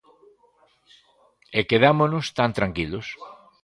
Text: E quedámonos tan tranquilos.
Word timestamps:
E 1.57 1.59
quedámonos 1.69 2.25
tan 2.37 2.49
tranquilos. 2.57 3.07